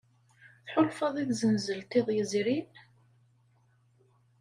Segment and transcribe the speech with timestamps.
[0.65, 2.69] Tḥulfaḍ i tzenzelt iḍ yezrin?